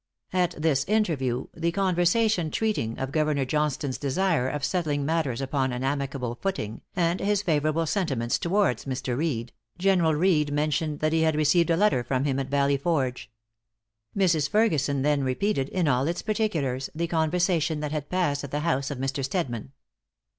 At 0.33 0.55
this 0.59 0.83
interview, 0.85 1.45
the 1.53 1.71
conversation 1.71 2.49
treating 2.49 2.97
of 2.97 3.11
Governor 3.11 3.45
Johnstone's 3.45 3.99
desire 3.99 4.49
of 4.49 4.63
settling 4.63 5.05
matters 5.05 5.41
upon 5.41 5.71
an 5.71 5.83
amicable 5.83 6.39
footing, 6.41 6.81
and 6.95 7.19
his 7.19 7.43
favorable 7.43 7.85
sentiments 7.85 8.39
towards 8.39 8.85
Mr. 8.85 9.15
Reed, 9.15 9.53
General 9.77 10.15
Reed 10.15 10.51
mentioned 10.51 11.01
that 11.01 11.13
he 11.13 11.21
had 11.21 11.35
received 11.35 11.69
a 11.69 11.77
letter 11.77 12.03
from 12.03 12.23
him 12.25 12.39
at 12.39 12.49
Valley 12.49 12.77
Forge. 12.77 13.29
Mrs. 14.17 14.49
Ferguson 14.49 15.03
then 15.03 15.23
repeated, 15.23 15.69
in 15.69 15.87
all 15.87 16.07
its 16.07 16.23
particulars, 16.23 16.89
the 16.95 17.05
conversation 17.05 17.79
that 17.81 17.91
had 17.91 18.09
passed 18.09 18.43
at 18.43 18.49
the 18.49 18.61
house 18.61 18.89
of 18.89 18.97
Mr. 18.97 19.23
Stedman. 19.23 19.71